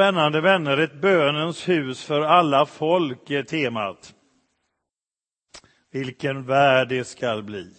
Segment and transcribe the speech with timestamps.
[0.00, 4.14] spännande vänner, ett bönens hus för alla folk är temat.
[5.92, 7.74] Vilken värld det skall bli.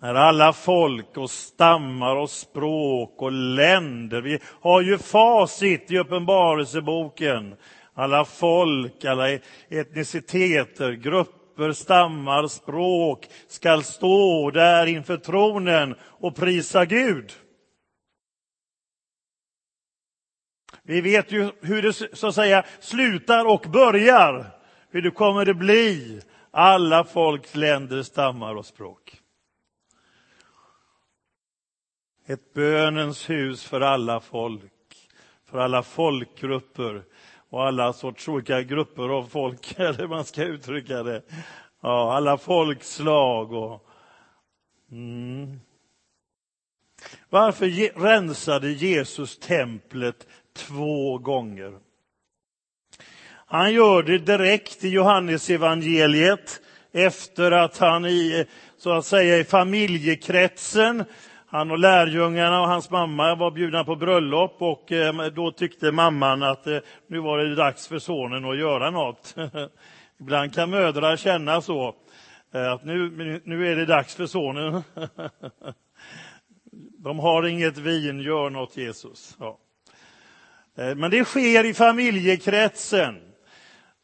[0.00, 7.54] När alla folk och stammar och språk och länder, vi har ju facit i Uppenbarelseboken.
[7.94, 9.30] Alla folk, alla
[9.68, 17.32] etniciteter, grupper, stammar, språk skall stå där inför tronen och prisa Gud.
[20.88, 24.46] Vi vet ju hur det så att säga slutar och börjar,
[24.90, 26.20] hur det kommer att bli.
[26.50, 29.20] Alla folks länder, stammar och språk.
[32.26, 35.08] Ett bönens hus för alla folk,
[35.50, 37.02] för alla folkgrupper
[37.50, 41.22] och alla sorts olika grupper av folk, eller man ska uttrycka det.
[41.80, 43.88] Ja, alla folkslag och...
[44.90, 45.60] Mm.
[47.28, 50.26] Varför rensade Jesus templet
[50.58, 51.72] två gånger?
[53.46, 56.60] Han gör det direkt i Johannesevangeliet
[56.92, 58.46] efter att han i,
[58.78, 61.04] så att säga, i familjekretsen
[61.50, 66.42] han och lärjungarna och hans mamma var bjudna på bröllop och eh, då tyckte mamman
[66.42, 69.34] att eh, nu var det dags för sonen att göra något.
[70.20, 71.94] Ibland kan mödrar känna så,
[72.54, 74.82] eh, att nu, nu är det dags för sonen.
[76.98, 79.36] De har inget vin, gör något Jesus.
[79.40, 79.58] Ja.
[80.78, 83.20] Eh, men det sker i familjekretsen.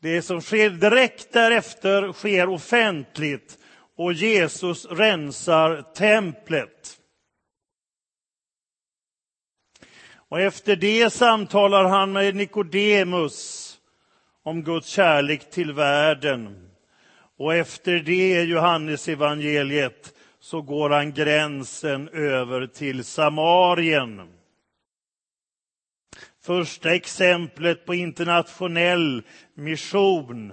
[0.02, 3.58] Det som sker direkt därefter sker offentligt
[3.96, 7.00] och Jesus rensar templet.
[10.28, 13.70] Och efter det samtalar han med Nikodemus
[14.42, 16.70] om Guds kärlek till världen.
[17.38, 24.20] Och efter det, Johannes evangeliet, så går han gränsen över till Samarien.
[26.44, 29.22] Första exemplet på internationell
[29.54, 30.52] mission,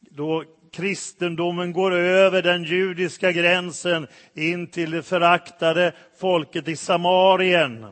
[0.00, 7.86] då kristendomen går över den judiska gränsen in till det föraktade folket i Samarien.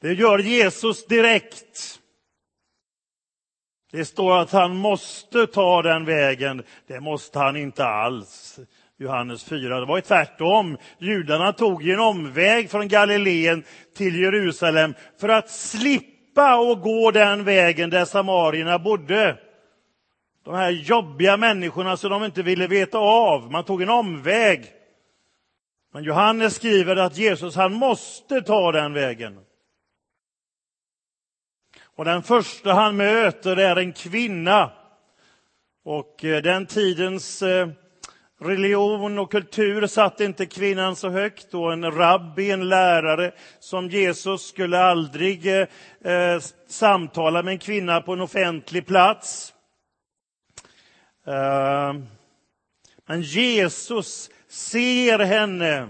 [0.00, 2.00] Det gör Jesus direkt.
[3.90, 6.62] Det står att han måste ta den vägen.
[6.86, 8.60] Det måste han inte alls.
[9.04, 9.80] Johannes 4.
[9.80, 10.78] Det var ju tvärtom.
[10.98, 13.64] Judarna tog en omväg från Galileen
[13.96, 19.38] till Jerusalem för att slippa att gå den vägen där samarierna bodde.
[20.44, 23.52] De här jobbiga människorna som de inte ville veta av.
[23.52, 24.72] Man tog en omväg.
[25.92, 29.40] Men Johannes skriver att Jesus, han måste ta den vägen.
[31.96, 34.72] Och den första han möter är en kvinna.
[35.84, 37.68] Och eh, den tidens eh,
[38.44, 41.54] religion och kultur satte inte kvinnan så högt.
[41.54, 46.38] Och en rabbi, en lärare som Jesus skulle aldrig eh,
[46.68, 49.54] samtala med en kvinna på en offentlig plats.
[51.26, 51.94] Eh,
[53.06, 55.88] men Jesus ser henne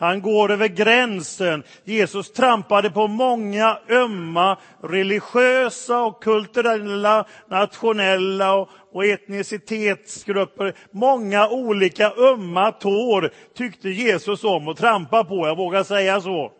[0.00, 1.62] han går över gränsen.
[1.84, 10.74] Jesus trampade på många ömma religiösa och kulturella, nationella och, och etnicitetsgrupper.
[10.90, 16.52] Många olika ömma tår tyckte Jesus om att trampa på, jag vågar säga så.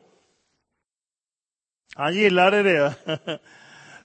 [1.96, 2.94] Han gillade det.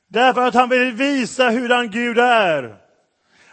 [0.07, 2.84] Därför att han ville visa hurdan Gud är.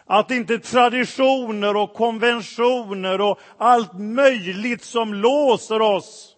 [0.06, 6.36] Att inte traditioner och konventioner och allt möjligt som låser oss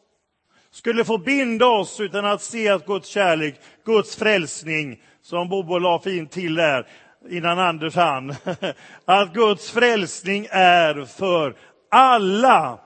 [0.70, 5.98] skulle få binda oss, utan att se att Guds kärlek, Guds frälsning, som Bobo la
[5.98, 6.86] fint till där
[7.30, 8.34] innan Anders hann
[9.04, 11.56] att Guds frälsning är för
[11.90, 12.80] alla.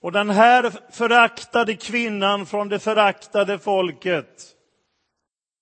[0.00, 4.55] Och den här föraktade kvinnan från det föraktade folket,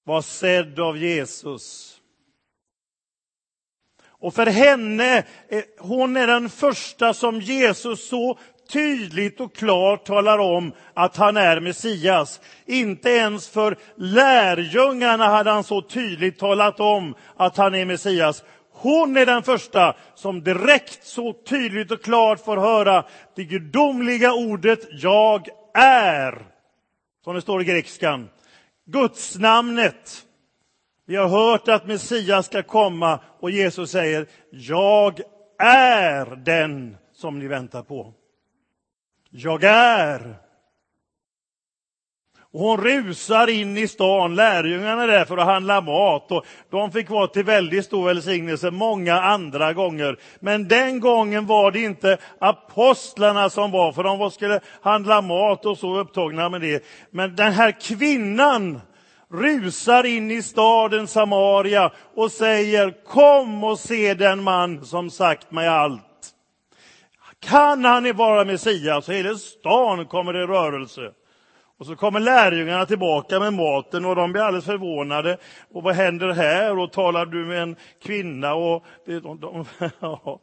[0.04, 1.90] var sedd av Jesus.
[4.06, 8.38] Och för henne, eh, hon är den första som Jesus så
[8.72, 12.40] tydligt och klart talar om att han är Messias.
[12.66, 18.44] Inte ens för lärjungarna hade han så tydligt talat om att han är Messias.
[18.72, 23.04] Hon är den första som direkt så tydligt och klart får höra
[23.36, 26.46] det gudomliga ordet jag är.
[27.24, 28.28] Som det står i grekiskan.
[28.86, 30.26] Guds namnet.
[31.06, 35.20] Vi har hört att Messias ska komma och Jesus säger, jag
[35.58, 38.14] är den som ni väntar på.
[39.30, 40.43] Jag är.
[42.54, 46.92] Och hon rusar in i stan, lärjungarna är där för att handla mat och de
[46.92, 50.16] fick vara till väldigt stor välsignelse många andra gånger.
[50.40, 55.78] Men den gången var det inte apostlarna som var, för de skulle handla mat och
[55.78, 56.84] så upptagna med det.
[57.10, 58.80] Men den här kvinnan
[59.32, 65.68] rusar in i staden Samaria och säger kom och se den man som sagt mig
[65.68, 66.02] allt.
[67.40, 69.08] Kan han vara Messias?
[69.08, 71.12] Hela stan kommer i rörelse.
[71.78, 75.38] Och så kommer lärjungarna tillbaka med maten och de blir alldeles förvånade.
[75.72, 76.78] Och vad händer här?
[76.78, 78.54] Och talar du med en kvinna?
[78.54, 79.64] Och det, de, de,
[80.00, 80.40] ja,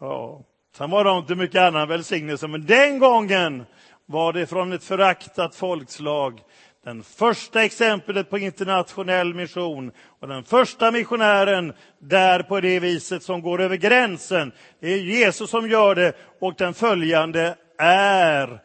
[0.00, 0.44] ja.
[0.76, 3.64] Sen var det inte mycket annan välsignelse, men den gången
[4.06, 6.40] var det från ett föraktat folkslag.
[6.84, 13.42] Den första exemplet på internationell mission och den första missionären där på det viset som
[13.42, 14.52] går över gränsen.
[14.80, 18.60] Det är Jesus som gör det och den följande är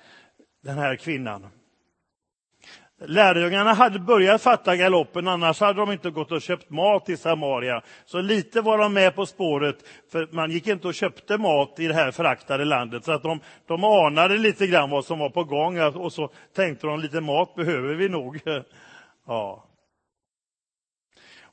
[0.63, 1.47] den här kvinnan.
[3.05, 7.81] Lärjungarna hade börjat fatta galoppen, annars hade de inte gått och köpt mat i Samaria.
[8.05, 9.75] Så lite var de med på spåret,
[10.11, 13.05] för man gick inte och köpte mat i det här föraktade landet.
[13.05, 16.87] Så att de, de anade lite grann vad som var på gång och så tänkte
[16.87, 18.39] de lite mat behöver vi nog.
[19.27, 19.65] Ja.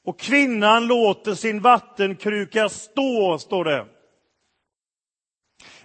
[0.04, 3.86] Och kvinnan låter sin vattenkruka stå, står det.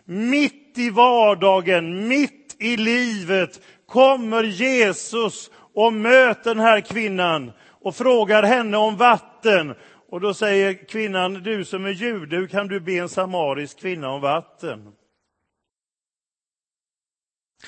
[0.06, 3.62] Mitt i vardagen, mitt i livet
[3.94, 7.52] kommer Jesus och möter den här kvinnan
[7.82, 9.76] och frågar henne om vatten.
[10.10, 14.10] Och då säger kvinnan, du som är jude, hur kan du be en samarisk kvinna
[14.10, 14.92] om vatten?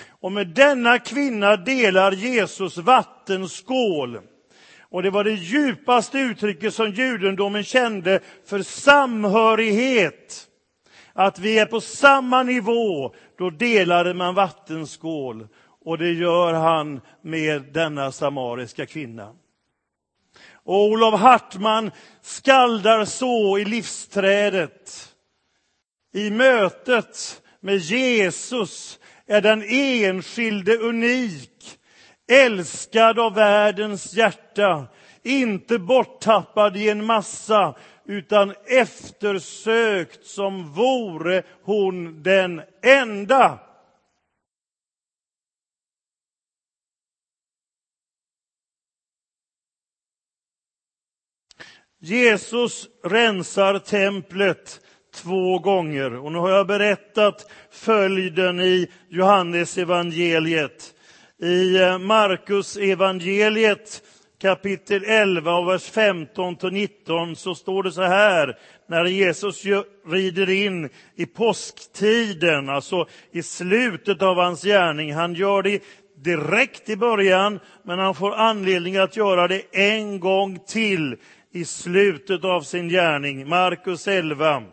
[0.10, 4.20] Och med denna kvinna delar Jesus vattenskål.
[4.80, 10.48] Och det var det djupaste uttrycket som judendomen kände för samhörighet.
[11.14, 15.48] Att vi är på samma nivå, då delade man vattenskål.
[15.86, 19.36] Och det gör han med denna samariska kvinna.
[20.54, 21.92] Och Olof Hartman
[22.22, 25.16] skaldar så i livsträdet.
[26.14, 31.78] I mötet med Jesus är den enskilde unik,
[32.32, 34.88] älskad av världens hjärta,
[35.24, 43.60] inte borttappad i en massa, utan eftersökt som vore hon den enda.
[52.02, 54.82] Jesus rensar templet
[55.16, 56.16] två gånger.
[56.16, 60.94] Och nu har jag berättat följden i Johannes evangeliet.
[61.42, 64.02] I eh, Markus evangeliet
[64.42, 68.58] kapitel 11 och vers 15 till 19 så står det så här
[68.90, 69.64] när Jesus
[70.08, 75.14] rider in i påsktiden, alltså i slutet av hans gärning.
[75.14, 75.84] Han gör det
[76.24, 81.18] direkt i början, men han får anledning att göra det en gång till
[81.56, 83.50] i slutet av sin gärning.
[83.50, 84.64] Markus 11.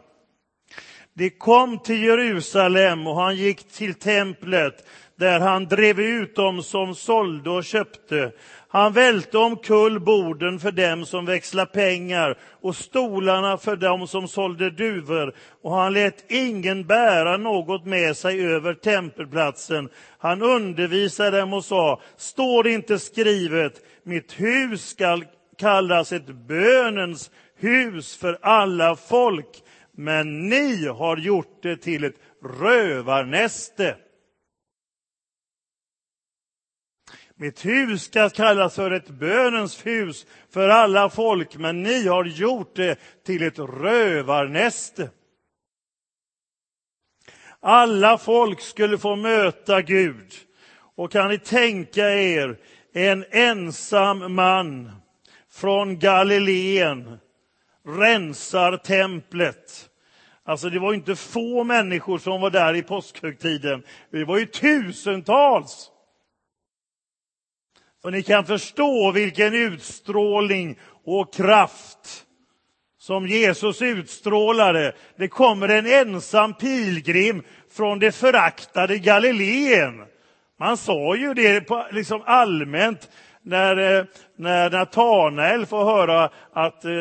[1.14, 4.86] De kom till Jerusalem och han gick till templet
[5.16, 8.32] där han drev ut dem som sålde och köpte.
[8.68, 14.70] Han välte omkull borden för dem som växlade pengar och stolarna för dem som sålde
[14.70, 19.88] duvor och han lät ingen bära något med sig över tempelplatsen.
[20.18, 23.72] Han undervisade dem och sa, står det inte skrivet,
[24.04, 25.24] mitt hus skall
[25.62, 29.62] kallas ett bönens hus för alla folk,
[29.92, 32.16] men ni har gjort det till ett
[32.60, 33.96] rövarnäste.
[37.34, 42.76] Mitt hus ska kallas för ett bönens hus för alla folk, men ni har gjort
[42.76, 45.10] det till ett rövarnäste.
[47.60, 50.32] Alla folk skulle få möta Gud.
[50.96, 52.58] Och kan ni tänka er
[52.92, 55.01] en ensam man
[55.52, 57.18] från Galileen
[57.86, 59.88] rensar templet.
[60.44, 63.82] Alltså det var inte få människor som var där i påskhögtiden.
[64.10, 65.90] Det var ju tusentals.
[68.02, 72.26] Och ni kan förstå vilken utstrålning och kraft
[72.98, 74.94] som Jesus utstrålade.
[75.16, 80.04] Det kommer en ensam pilgrim från det föraktade Galileen.
[80.58, 83.10] Man sa ju det liksom allmänt
[83.42, 84.04] när, eh,
[84.36, 86.92] när Natanael får höra att eh,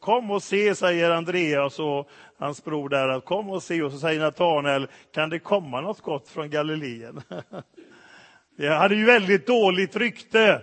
[0.00, 3.98] kom och se, säger Andreas och hans bror där, att kom och se, och så
[3.98, 7.22] säger Natanael, kan det komma något gott från Galileen?
[8.56, 10.62] Det hade ju väldigt dåligt rykte.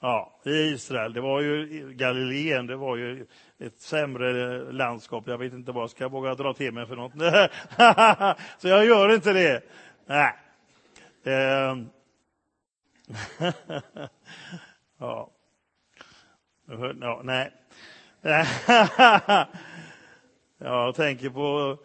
[0.00, 1.12] Ja, i Israel.
[1.12, 3.26] Det var ju Galileen, det var ju
[3.58, 5.24] ett sämre landskap.
[5.26, 7.12] Jag vet inte vad, jag ska våga dra till mig för något?
[8.58, 9.62] Så jag gör inte det.
[10.06, 10.32] Nej.
[11.24, 11.88] Ehm,
[14.98, 15.30] Ja.
[17.00, 17.20] ja.
[17.24, 17.52] Nej.
[20.58, 21.78] Jag tänker på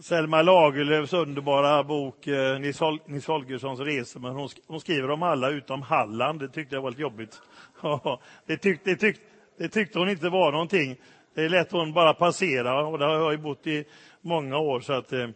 [0.00, 2.58] Selma Lagerlöfs underbara bok eh,
[3.06, 6.40] Nils Holgerssons resor, men hon, skriver om alla utom Halland.
[6.40, 7.42] Det tyckte jag var lite jobbigt.
[8.46, 9.16] det, tyck, det, tyck,
[9.58, 10.96] det tyckte hon inte var någonting.
[11.34, 13.84] Det lät hon bara passera och där har jag ju bott i
[14.20, 14.80] många år.
[14.80, 15.28] Så att, eh,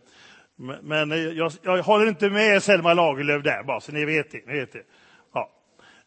[0.83, 4.47] men eh, jag, jag håller inte med Selma Lagerlöf där, bara så ni vet det.
[4.47, 4.83] Ni vet det.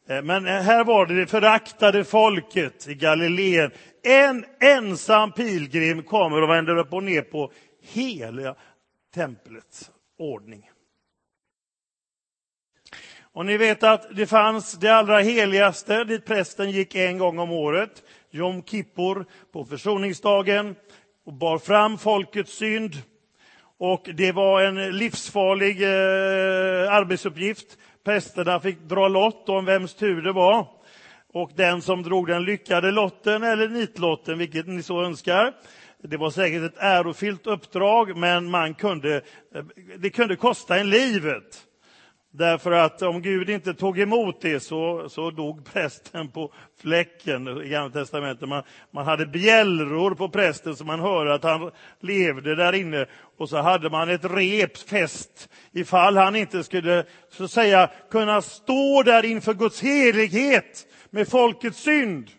[0.10, 3.72] Eh, men eh, här var det det föraktade folket i Galileen.
[4.04, 8.56] En ensam pilgrim kommer och vänder upp och ner på hela
[9.16, 10.70] templets ordning.
[13.20, 17.52] Och ni vet att det fanns det allra heligaste dit prästen gick en gång om
[17.52, 20.76] året, Jom Kippur, på försoningsdagen
[21.26, 22.96] och bar fram folkets synd.
[23.80, 27.78] Och det var en livsfarlig eh, arbetsuppgift.
[28.08, 30.68] Prästerna fick dra lott om vems tur det var.
[31.34, 35.54] Och den som drog den lyckade lotten, eller nitlotten, vilket ni så önskar,
[36.02, 39.16] det var säkert ett ärofyllt uppdrag, men man kunde,
[39.56, 39.64] eh,
[39.98, 41.66] det kunde kosta en livet.
[42.38, 47.70] Därför att om Gud inte tog emot det så, så dog prästen på fläcken i
[47.70, 48.50] Gamla testamentet.
[48.50, 53.06] Man, man hade bjällror på prästen så man hörde att han levde där inne.
[53.38, 58.42] Och så hade man ett rep fäst ifall han inte skulle så att säga kunna
[58.42, 62.32] stå där inför Guds helighet med folkets synd.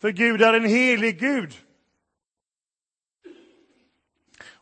[0.00, 1.54] För Gud är en helig Gud.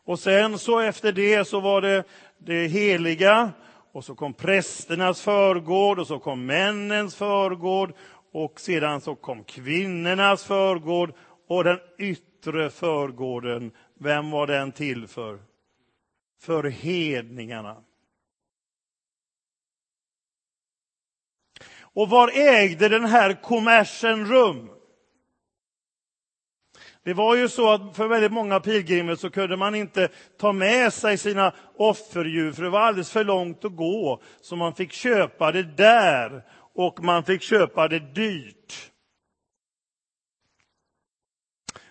[0.05, 2.03] Och sen så efter det så var det
[2.37, 3.51] det heliga
[3.95, 7.93] och så kom prästernas förgård och så kom männens förgård
[8.31, 11.13] och sedan så kom kvinnornas förgård
[11.47, 15.39] och den yttre förgården, vem var den till för?
[16.41, 17.83] För hedningarna.
[21.79, 24.74] Och var ägde den här kommersen rum?
[27.05, 30.09] Det var ju så att för väldigt många pilgrimer så kunde man inte
[30.39, 34.21] ta med sig sina offerdjur, för det var alldeles för långt att gå.
[34.41, 36.43] Så man fick köpa det där,
[36.75, 38.91] och man fick köpa det dyrt.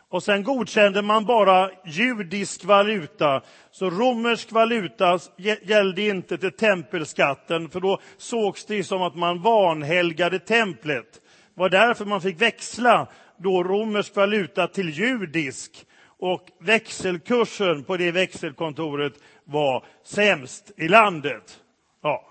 [0.08, 3.42] Och sen godkände man bara judisk valuta.
[3.70, 5.18] Så romersk valuta
[5.62, 11.12] gällde inte till tempelskatten, för då sågs det som att man vanhelgade templet.
[11.54, 18.10] Det var därför man fick växla då romersk valuta till judisk och växelkursen på det
[18.10, 19.12] växelkontoret
[19.44, 21.60] var sämst i landet.
[22.02, 22.30] Ja.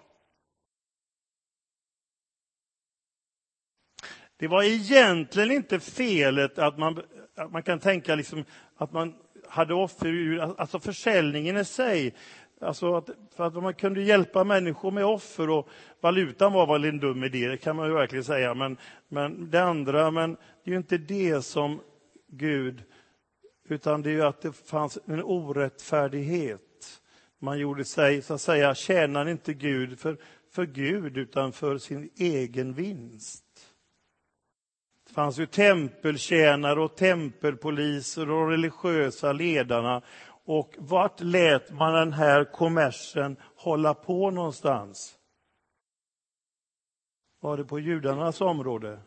[4.38, 7.02] Det var egentligen inte felet att man,
[7.36, 8.46] att man kan tänka liksom
[8.78, 9.16] att man
[9.50, 12.14] hade offer, alltså försäljningen i sig.
[12.62, 15.70] Alltså att, för att man kunde hjälpa människor med offer och
[16.02, 18.54] valutan var väl en dum idé, det kan man ju verkligen säga.
[18.54, 21.80] Men, men det andra, men det är ju inte det som
[22.28, 22.84] Gud,
[23.70, 27.02] utan det är ju att det fanns en orättfärdighet.
[27.40, 30.18] Man gjorde sig, så att säga, tjänar inte Gud för,
[30.52, 33.44] för Gud, utan för sin egen vinst.
[35.08, 40.02] Det fanns ju tempeltjänare och tempelpoliser och religiösa ledarna.
[40.46, 45.18] Och vart lät man den här kommersen hålla på någonstans?
[47.40, 49.00] Var det på judarnas område?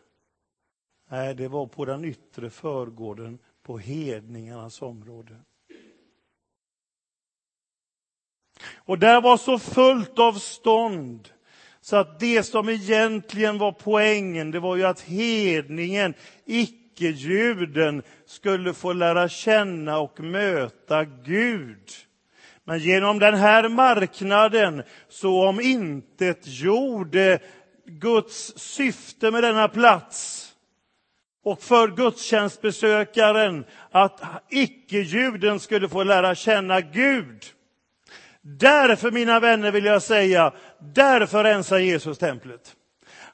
[1.09, 5.35] Nej, det var på den yttre förgården, på hedningarnas område.
[8.75, 11.29] Och där var så fullt av stånd
[11.81, 16.13] så att det som egentligen var poängen, det var ju att hedningen,
[16.97, 21.89] icke-juden, skulle få lära känna och möta Gud.
[22.63, 27.39] Men genom den här marknaden så om intet gjorde
[27.85, 30.43] Guds syfte med denna plats
[31.43, 37.43] och för gudstjänstbesökaren att icke-juden skulle få lära känna Gud.
[38.41, 42.76] Därför, mina vänner, vill jag säga, därför rensar Jesus templet.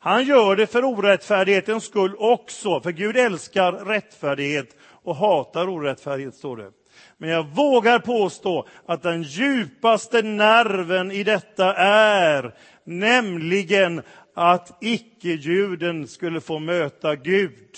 [0.04, 6.58] Han gör det för orättfärdighetens skull också, för Gud älskar rättfärdighet och hatar orättfärdighet, står
[6.58, 6.72] det.
[7.18, 14.02] Men jag vågar påstå att den djupaste nerven i detta är nämligen
[14.36, 17.78] att icke-juden skulle få möta Gud.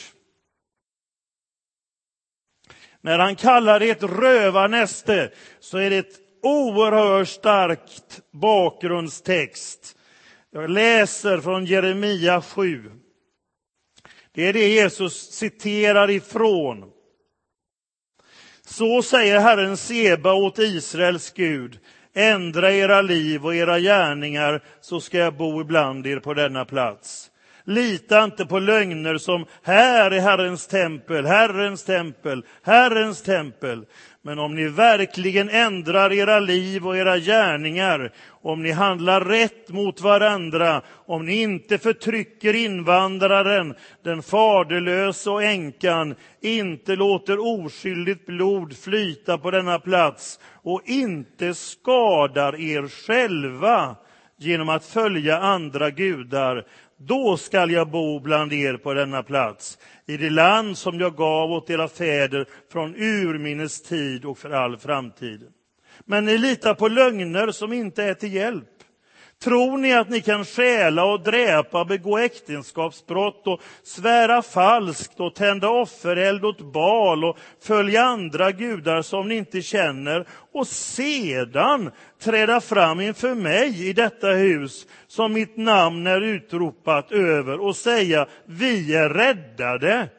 [3.01, 9.95] När han kallar det ett rövarnäste så är det ett oerhört starkt bakgrundstext.
[10.55, 12.91] Jag läser från Jeremia 7.
[14.31, 16.91] Det är det Jesus citerar ifrån.
[18.65, 21.79] Så säger Herren Seba åt Israels Gud.
[22.13, 27.31] Ändra era liv och era gärningar, så ska jag bo ibland er på denna plats.
[27.63, 33.85] Lita inte på lögner som här är Herrens tempel, Herrens tempel, Herrens tempel.
[34.25, 40.01] Men om ni verkligen ändrar era liv och era gärningar, om ni handlar rätt mot
[40.01, 49.37] varandra, om ni inte förtrycker invandraren, den faderlösa och änkan, inte låter oskyldigt blod flyta
[49.37, 53.95] på denna plats och inte skadar er själva
[54.37, 56.65] genom att följa andra gudar,
[56.97, 61.51] då skall jag bo bland er på denna plats, i det land som jag gav
[61.51, 65.43] åt era fäder från urminnes tid och för all framtid.
[66.05, 68.74] Men ni litar på lögner som inte är till hjälp.
[69.45, 75.69] Tror ni att ni kan stjäla och dräpa, begå äktenskapsbrott och svära falskt och tända
[75.69, 83.01] offereld åt bal och följa andra gudar som ni inte känner och sedan träda fram
[83.01, 89.09] inför mig i detta hus som mitt namn är utropat över och säga vi är
[89.09, 90.09] räddade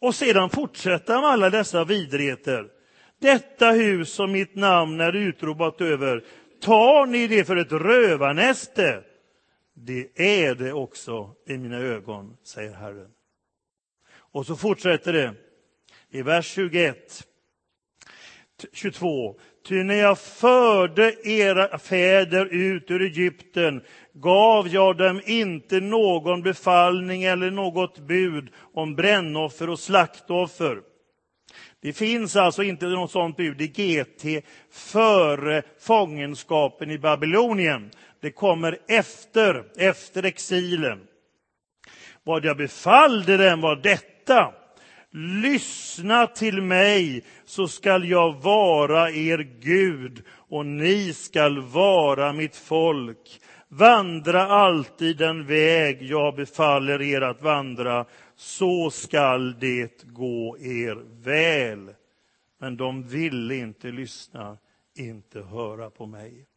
[0.00, 2.64] och sedan fortsätta med alla dessa vidrigheter.
[3.20, 6.22] Detta hus som mitt namn är utropat över
[6.64, 9.02] tar ni det för ett rövarnäste.
[9.74, 13.10] Det är det också i mina ögon, säger Herren.
[14.16, 15.34] Och så fortsätter det
[16.10, 17.24] i vers 21,
[18.72, 19.36] 22.
[19.68, 27.24] Ty när jag förde era fäder ut ur Egypten gav jag dem inte någon befallning
[27.24, 30.82] eller något bud om brännoffer och slaktoffer.
[31.84, 37.90] Det finns alltså inte något sånt bud i GT före fångenskapen i Babylonien.
[38.20, 41.00] Det kommer efter, efter exilen.
[42.22, 44.52] Vad jag befallde dem var detta.
[45.42, 53.40] Lyssna till mig så skall jag vara er Gud och ni skall vara mitt folk.
[53.68, 58.04] Vandra alltid den väg jag befaller er att vandra
[58.36, 61.94] så skall det gå er väl.
[62.58, 64.58] Men de ville inte lyssna,
[64.94, 66.48] inte höra på mig.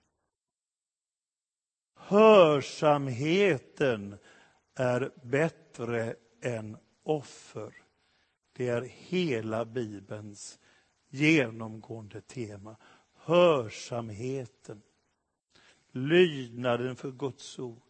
[1.95, 4.17] Hörsamheten
[4.75, 7.73] är bättre än offer.
[8.53, 10.59] Det är hela Bibelns
[11.09, 12.75] genomgående tema.
[13.13, 14.81] Hörsamheten,
[15.91, 17.86] lydnaden för Guds ord.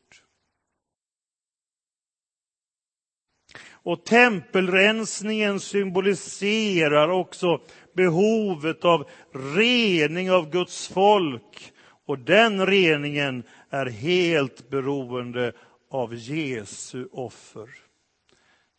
[3.87, 7.61] Och tempelrensningen symboliserar också
[7.95, 9.09] behovet av
[9.55, 11.73] rening av Guds folk.
[12.05, 15.53] Och den reningen är helt beroende
[15.91, 17.69] av Jesu offer.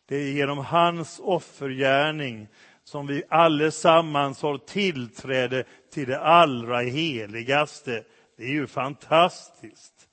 [0.07, 2.47] Det är genom hans offergärning
[2.83, 8.03] som vi allesammans har tillträde till det allra heligaste.
[8.37, 10.09] Det är ju fantastiskt.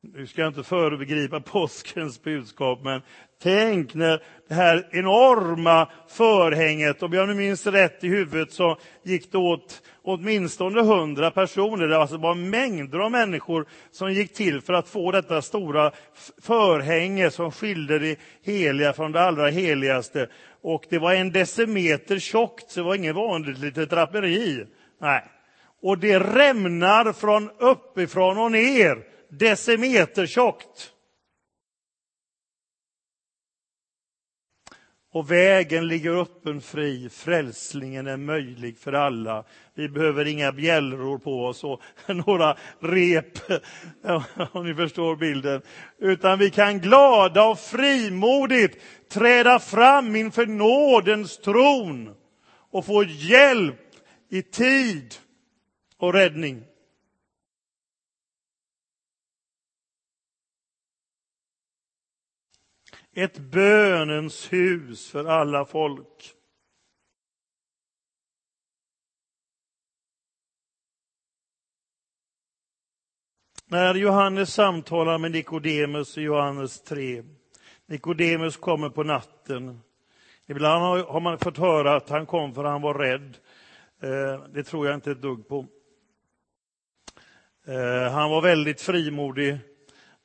[0.00, 3.02] Nu ska jag inte föregripa påskens budskap, men
[3.42, 9.32] tänk när det här enorma förhänget, om jag nu minns rätt i huvudet, så gick
[9.32, 11.88] det åt åtminstone hundra personer.
[11.88, 15.92] Det alltså var mängder av människor som gick till för att få detta stora
[16.42, 20.28] förhänge som skilde det heliga från det allra heligaste.
[20.62, 24.66] Och det var en decimeter tjockt, så det var inget vanligt litet draperi.
[25.00, 25.24] Nej.
[25.82, 28.98] Och det rämnar från uppifrån och ner
[29.30, 30.92] decimeter tjockt.
[35.18, 39.44] Och vägen ligger öppen fri, frälsningen är möjlig för alla.
[39.74, 43.38] Vi behöver inga bjällror på oss och några rep,
[44.52, 45.62] om ni förstår bilden.
[45.98, 48.76] Utan vi kan glada och frimodigt
[49.08, 52.14] träda fram inför nådens tron
[52.70, 53.80] och få hjälp
[54.30, 55.14] i tid
[55.98, 56.62] och räddning.
[63.18, 66.34] Ett bönens hus för alla folk.
[73.66, 77.24] När Johannes samtalar med Nikodemus i Johannes 3.
[77.86, 79.80] Nikodemus kommer på natten.
[80.46, 83.36] Ibland har man fått höra att han kom för att han var rädd.
[84.02, 85.66] Eh, det tror jag inte ett dugg på.
[87.66, 89.58] Eh, han var väldigt frimodig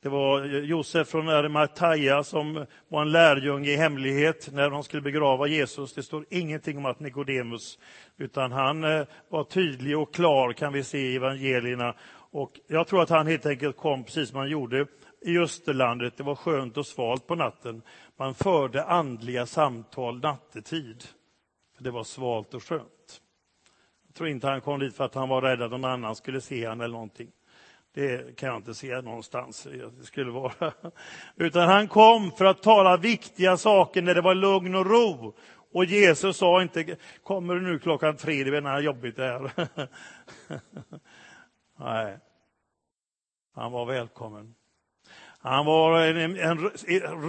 [0.04, 5.46] det var Josef från Arimathea som var en lärjunge i hemlighet när de skulle begrava
[5.46, 5.94] Jesus.
[5.94, 7.78] Det står ingenting om att Nikodemus,
[8.16, 11.94] utan han eh, var tydlig och klar kan vi se i evangelierna.
[12.30, 14.86] Och jag tror att han helt enkelt kom precis som han gjorde
[15.20, 16.16] i Österlandet.
[16.16, 17.82] Det var skönt och svalt på natten.
[18.16, 21.04] Man förde andliga samtal nattetid.
[21.76, 23.20] För det var svalt och skönt.
[24.06, 26.40] Jag tror inte han kom dit för att han var rädd att någon annan skulle
[26.40, 27.30] se honom eller någonting.
[27.94, 29.66] Det kan jag inte se någonstans.
[29.98, 30.72] Det skulle vara.
[31.36, 35.34] Utan han kom för att tala viktiga saker när det var lugn och ro.
[35.72, 39.50] Och Jesus sa inte, kommer du nu klockan tre, det är jobbigt det här.
[41.78, 42.18] Nej.
[43.54, 44.54] Han var välkommen.
[45.38, 46.70] Han var en, en, en,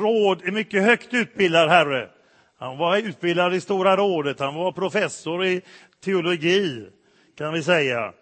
[0.02, 2.10] råd, en mycket högt utbildad herre.
[2.58, 5.62] Han var utbildad i Stora rådet, han var professor i
[6.04, 6.90] teologi,
[7.38, 8.14] kan vi säga.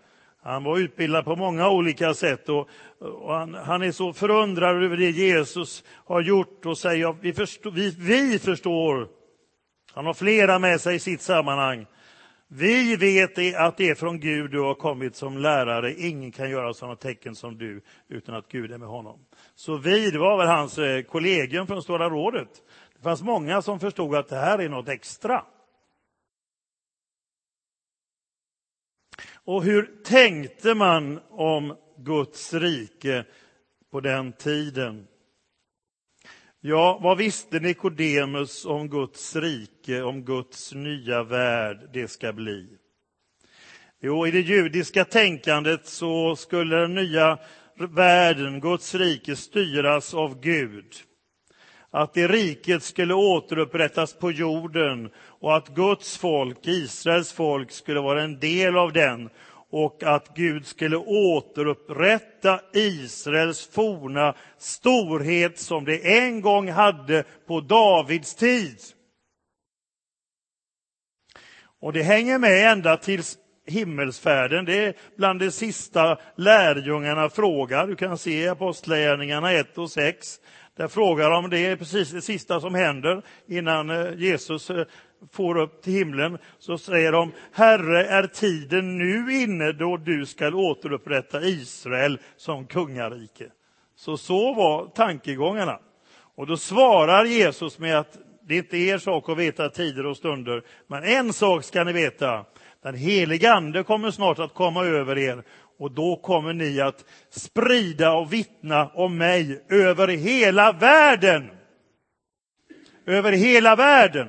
[0.43, 4.97] Han var utbildad på många olika sätt och, och han, han, är så förundrad över
[4.97, 9.07] det Jesus har gjort och säger vi förstår, vi, vi förstår.
[9.93, 11.85] Han har flera med sig i sitt sammanhang.
[12.47, 15.93] Vi vet att det är från Gud du har kommit som lärare.
[15.93, 19.19] Ingen kan göra sådana tecken som du utan att Gud är med honom.
[19.55, 22.49] Så vi, det var väl hans eh, kollegium från Stora rådet.
[22.95, 25.43] Det fanns många som förstod att det här är något extra.
[29.45, 33.25] Och hur tänkte man om Guds rike
[33.91, 35.07] på den tiden?
[36.61, 42.67] Ja, vad visste Nikodemus om Guds rike, om Guds nya värld det ska bli?
[44.01, 47.39] Jo, i det judiska tänkandet så skulle den nya
[47.77, 50.93] världen, Guds rike, styras av Gud.
[51.95, 58.23] Att det riket skulle återupprättas på jorden och att Guds folk, Israels folk, skulle vara
[58.23, 59.29] en del av den
[59.69, 68.35] och att Gud skulle återupprätta Israels forna storhet som det en gång hade på Davids
[68.35, 68.77] tid.
[71.79, 74.65] Och det hänger med ända tills himmelsfärden.
[74.65, 77.87] Det är bland det sista lärjungarna frågar.
[77.87, 80.39] Du kan se Apostlagärningarna 1 och 6.
[80.77, 84.85] Där frågar de, det är precis det sista som händer innan eh, Jesus eh,
[85.31, 90.55] får upp till himlen, så säger de, Herre, är tiden nu inne då du skall
[90.55, 93.45] återupprätta Israel som kungarike?
[93.95, 95.79] Så så var tankegångarna.
[96.35, 100.17] Och då svarar Jesus med att det är inte er sak att veta tider och
[100.17, 102.45] stunder, men en sak ska ni veta,
[102.83, 105.43] den heliga Ande kommer snart att komma över er
[105.79, 111.49] och då kommer ni att sprida och vittna om mig över hela världen.
[113.05, 114.27] Över hela världen.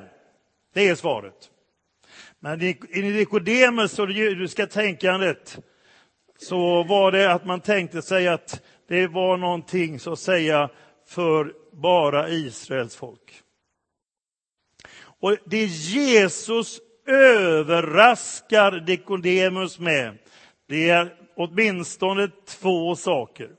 [0.74, 1.50] Det är svaret.
[2.40, 5.59] Men i Nikodemus och det judiska tänkandet
[6.38, 10.70] så var det att man tänkte sig att det var någonting så att säga
[11.07, 13.42] för bara Israels folk.
[15.20, 20.18] Och det Jesus överraskar Nikodemus med,
[20.68, 23.51] det är åtminstone två saker.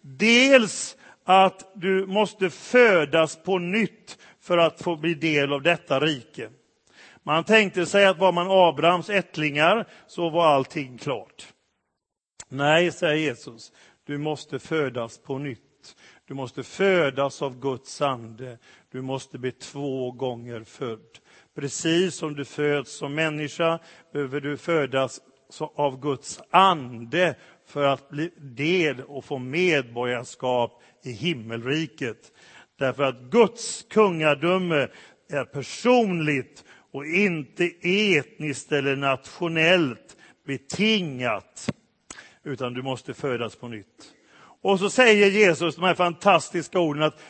[0.00, 6.50] Dels att du måste födas på nytt för att få bli del av detta rike.
[7.22, 11.46] Man tänkte sig att var man Abrahams ättlingar så var allting klart.
[12.48, 13.72] Nej, säger Jesus,
[14.06, 15.60] du måste födas på nytt.
[16.28, 18.58] Du måste födas av Guds ande.
[18.92, 21.18] Du måste bli två gånger född.
[21.54, 23.78] Precis som du föds som människa
[24.12, 25.20] behöver du födas
[25.74, 27.34] av Guds ande
[27.66, 32.32] för att bli del och få medborgarskap i himmelriket.
[32.78, 34.88] Därför att Guds kungadöme
[35.30, 41.70] är personligt och inte etniskt eller nationellt betingat,
[42.44, 44.14] utan du måste födas på nytt.
[44.62, 47.20] Och så säger Jesus de här fantastiska orden att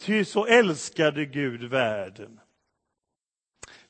[0.00, 2.40] ty så älskade Gud världen.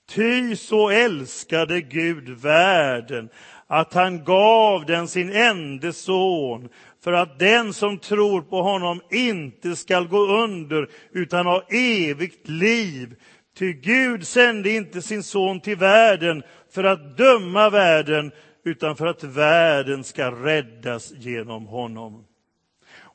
[0.08, 3.28] Ty så älskade Gud världen
[3.68, 6.68] att han gav den sin enda son
[7.04, 13.14] för att den som tror på honom inte skall gå under utan ha evigt liv.
[13.58, 18.32] Ty Gud sände inte sin son till världen för att döma världen
[18.64, 22.24] utan för att världen ska räddas genom honom.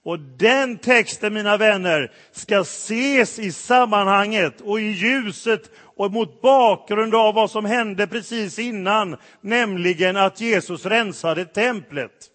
[0.04, 7.16] Och den texten, mina vänner, ska ses i sammanhanget och i ljuset och mot bakgrund
[7.16, 12.30] av vad som hände precis innan, nämligen att Jesus rensade templet.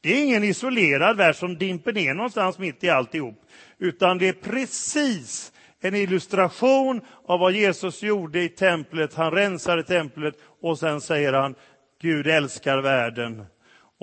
[0.00, 3.40] Det är ingen isolerad vers som dimper ner någonstans mitt i alltihop,
[3.78, 9.14] utan det är precis en illustration av vad Jesus gjorde i templet.
[9.14, 11.54] Han rensade templet och sen säger han
[12.00, 13.44] Gud älskar världen.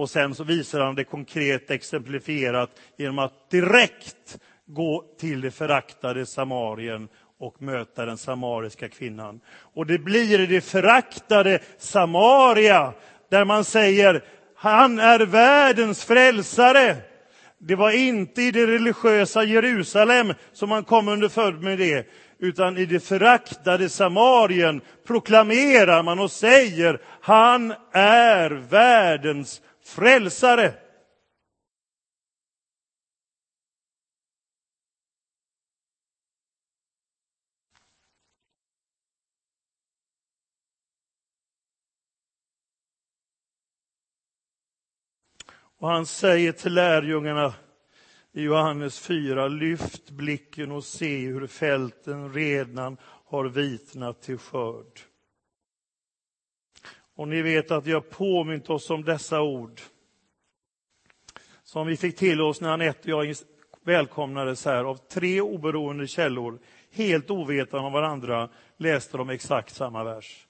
[0.01, 6.25] Och sen så visar han det konkret exemplifierat genom att direkt gå till det föraktade
[6.25, 7.07] Samarien
[7.39, 9.39] och möta den samariska kvinnan.
[9.73, 12.93] Och det blir i det föraktade Samaria
[13.29, 14.23] där man säger
[14.55, 16.95] han är världens frälsare.
[17.57, 22.07] Det var inte i det religiösa Jerusalem som man kom underfödd med det,
[22.39, 29.61] utan i det föraktade Samarien proklamerar man och säger han är världens
[29.91, 30.73] frälsare.
[45.81, 47.53] Och han säger till lärjungarna
[48.31, 55.10] i Johannes 4, lyft blicken och se hur fälten redan har vitnat till skörd.
[57.15, 59.81] Och ni vet att vi har påmint oss om dessa ord
[61.71, 63.35] som vi fick till oss när Anette och jag
[63.83, 66.59] välkomnades här av tre oberoende källor,
[66.91, 70.47] helt ovetande om varandra, läste de exakt samma vers.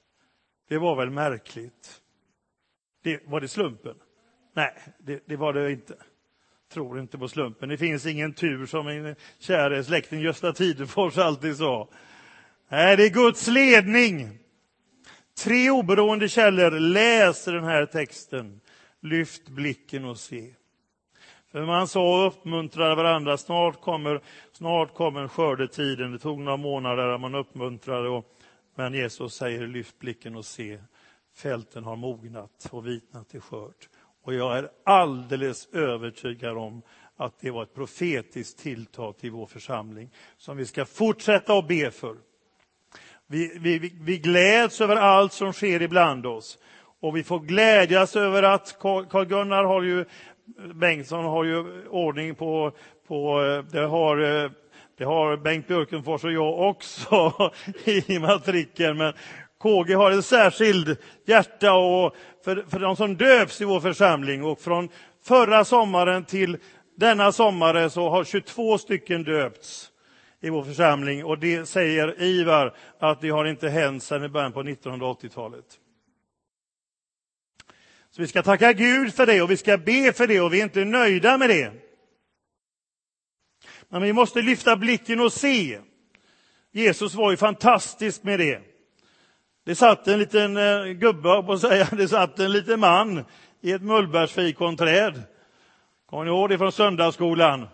[0.69, 2.02] Det var väl märkligt?
[3.04, 3.95] Det, var det slumpen?
[4.54, 5.95] Nej, det, det var det inte.
[6.74, 7.69] Tror inte på slumpen.
[7.69, 11.89] Det finns ingen tur, som min käre släkting Gösta Tidefors alltid sa.
[12.69, 14.41] Nej, det är Guds ledning.
[15.38, 18.62] Tre oberoende källor läser den här texten.
[19.02, 20.54] Lyft blicken och se.
[21.52, 26.12] För man sa och uppmuntrade varandra, snart kommer, snart kommer skördetiden.
[26.12, 28.10] Det tog några månader där man uppmuntrade.
[28.10, 28.26] Och,
[28.76, 30.80] men Jesus säger, lyft blicken och se.
[31.36, 33.76] Fälten har mognat och vitnat till skörd.
[34.24, 36.82] Och jag är alldeles övertygad om
[37.15, 41.91] att det var ett profetiskt tilltag till vår församling som vi ska fortsätta att be
[41.91, 42.15] för.
[43.32, 46.58] Vi, vi, vi gläds över allt som sker ibland oss.
[47.02, 50.06] Och vi får glädjas över att Carl-Gunnar har ju,
[50.74, 52.72] Bengtsson har ju ordning på,
[53.08, 54.52] på eh, det har eh,
[54.98, 57.34] det har Bengt Björkenfors och jag också
[57.86, 58.98] i matrikeln.
[58.98, 59.13] Men
[59.60, 62.15] KG har ett särskilt hjärta och
[62.46, 64.44] för, för de som döps i vår församling.
[64.44, 64.89] Och från
[65.24, 66.58] förra sommaren till
[66.98, 69.91] denna sommare så har 22 stycken döpts
[70.42, 71.26] i vår församling.
[71.26, 75.66] Och det säger Ivar att det har inte hänt sedan i början på 1980-talet.
[78.12, 80.60] Så vi ska tacka Gud för det och vi ska be för det och vi
[80.60, 81.72] är inte nöjda med det.
[83.90, 85.80] Men vi måste lyfta blicken och se.
[86.72, 88.62] Jesus var ju fantastisk med det.
[89.64, 93.26] Det satt en liten eh, gubbe, på att säga, det satt en liten man
[93.62, 95.24] i ett mullbärsfikonträd.
[96.06, 97.68] Kommer ni ihåg det från söndagsskolan?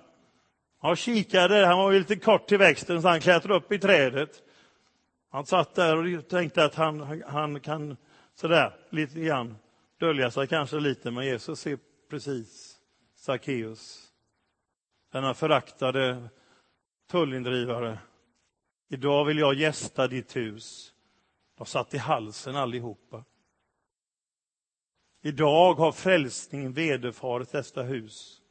[0.80, 4.44] Han kikade, han var ju lite kort till växten så han klättrade upp i trädet.
[5.30, 7.98] Han satt där och tänkte att han, han kan
[8.36, 9.58] sådär lite grann
[10.00, 12.78] dölja sig kanske lite, men Jesus ser precis
[13.16, 14.12] Sackeus.
[15.12, 16.30] Denna föraktade
[17.12, 18.00] tullindrivare.
[18.90, 20.94] Idag vill jag gästa ditt hus.
[21.58, 23.24] De satt i halsen allihopa.
[25.22, 28.42] Idag har frälsningen vederfarit detta hus.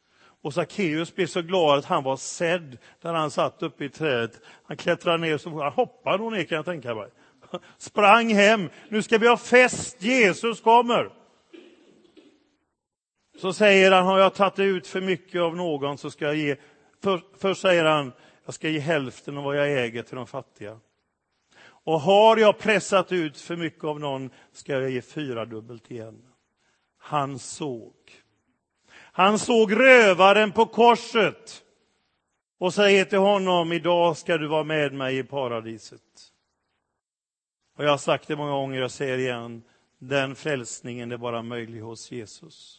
[0.47, 4.41] Och Sackeus blev så glad att han var sedd där han satt uppe i trädet.
[4.65, 7.09] Han klättrade ner, så han hoppade nog ner kan jag tänka mig.
[7.79, 11.11] Sprang hem, nu ska vi ha fest, Jesus kommer.
[13.39, 16.57] Så säger han, har jag tagit ut för mycket av någon så ska jag ge,
[17.03, 18.13] för, först säger han,
[18.45, 20.81] jag ska ge hälften av vad jag äger till de fattiga.
[21.67, 26.23] Och har jag pressat ut för mycket av någon ska jag ge fyra dubbelt igen.
[26.99, 27.95] Han såg.
[29.17, 31.63] Han såg rövaren på korset
[32.59, 36.03] och säger till honom, idag ska du vara med mig i paradiset.
[37.79, 39.63] Och jag har sagt det många gånger, jag säger igen,
[39.99, 42.79] den frälsningen är bara möjlig hos Jesus.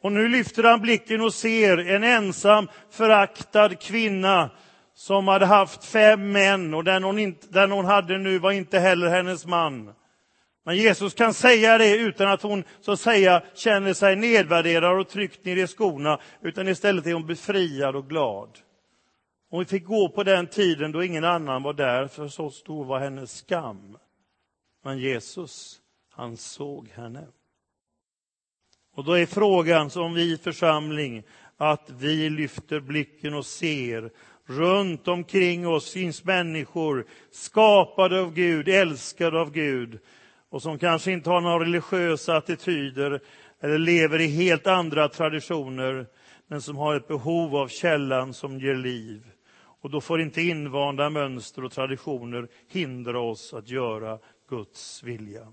[0.00, 4.50] Och nu lyfter han blicken och ser en ensam föraktad kvinna
[4.94, 8.78] som hade haft fem män och den hon, inte, den hon hade nu var inte
[8.78, 9.94] heller hennes man.
[10.64, 15.08] Men Jesus kan säga det utan att hon så att säga känner sig nedvärderad och
[15.08, 18.58] tryckt ner i skorna, utan istället är hon befriad och glad.
[19.50, 22.98] Hon fick gå på den tiden då ingen annan var där, för så stor var
[22.98, 23.98] hennes skam.
[24.84, 27.26] Men Jesus, han såg henne.
[28.94, 31.22] Och då är frågan som vi församling,
[31.56, 34.10] att vi lyfter blicken och ser
[34.46, 40.00] Runt omkring oss finns människor skapade av Gud, älskade av Gud
[40.52, 43.20] och som kanske inte har några religiösa attityder
[43.60, 46.06] eller lever i helt andra traditioner
[46.46, 49.30] men som har ett behov av källan som ger liv.
[49.54, 55.52] Och då får inte invanda mönster och traditioner hindra oss att göra Guds vilja.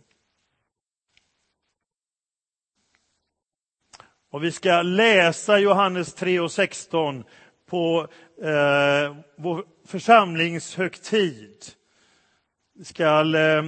[4.30, 7.24] Och vi ska läsa Johannes 3 och 16
[7.70, 8.08] på
[8.42, 11.66] eh, vår församlingshögtid.
[12.74, 13.64] Vi ska, eh,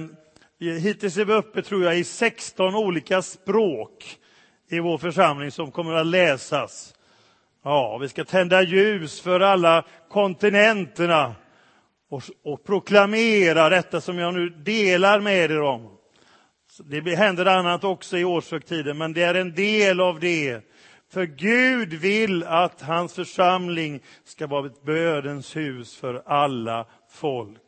[0.70, 4.18] hittills är vi uppe, tror jag, i 16 olika språk
[4.68, 6.94] i vår församling som kommer att läsas.
[7.64, 11.34] Ja, vi ska tända ljus för alla kontinenterna
[12.10, 15.90] och, och proklamera detta som jag nu delar med er om.
[16.84, 20.60] Det händer annat också i årshögtiden, men det är en del av det.
[21.12, 27.61] För Gud vill att hans församling ska vara ett bödens hus för alla folk.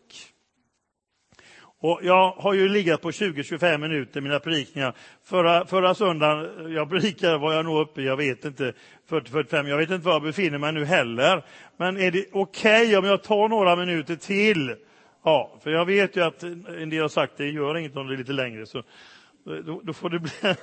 [1.85, 4.95] Och jag har ju legat på 20-25 minuter mina predikningar.
[5.25, 8.73] Förra, förra söndagen, jag predikade, var jag nog uppe, jag vet inte,
[9.09, 11.45] 40-45, jag vet inte var jag befinner mig nu heller.
[11.77, 14.75] Men är det okej okay om jag tar några minuter till?
[15.25, 18.15] Ja, för jag vet ju att en del har sagt det gör inget om det
[18.15, 18.83] är lite längre, så
[19.45, 20.33] då, då får det bli...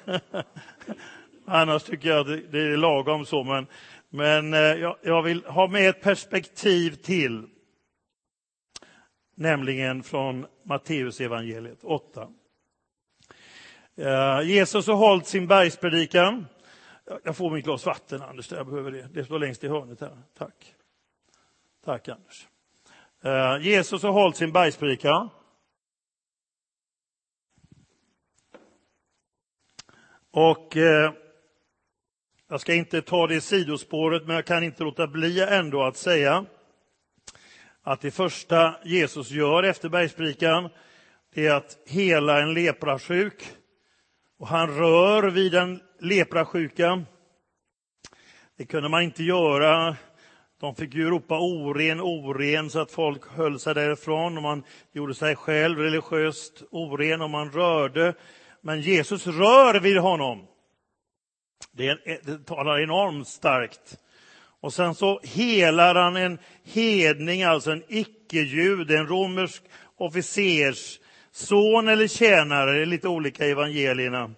[1.46, 3.68] Annars tycker jag att det är lagom så, men,
[4.10, 7.48] men eh, jag, jag vill ha med ett perspektiv till
[9.42, 12.28] nämligen från Matteusevangeliet 8.
[13.96, 16.48] Eh, Jesus har hållit sin bergspredikan.
[17.24, 19.10] Jag får mitt glas vatten, Anders, jag behöver det.
[19.14, 20.18] Det står längst i hörnet här.
[20.38, 20.76] Tack.
[21.86, 22.48] Tack, Anders.
[23.24, 25.30] Eh, Jesus har hållit sin bergspredikan.
[30.32, 31.14] Och eh,
[32.48, 36.46] jag ska inte ta det sidospåret, men jag kan inte låta bli ändå att säga
[37.84, 40.70] att det första Jesus gör efter bergsprikan
[41.36, 43.48] är att hela en leprasjuk.
[44.40, 47.04] Och han rör vid den leprasjuka.
[48.58, 49.96] Det kunde man inte göra.
[50.60, 54.38] De fick ju ropa oren, oren så att folk höll sig därifrån.
[54.38, 58.14] Och man gjorde sig själv religiöst oren om man rörde.
[58.62, 60.48] Men Jesus rör vid honom.
[61.72, 63.98] Det, det talar enormt starkt
[64.62, 69.64] och sen så helar han en hedning, alltså en icke-jud, en romersk
[69.98, 71.00] officers
[71.32, 74.32] son eller tjänare, det är lite olika i evangelierna.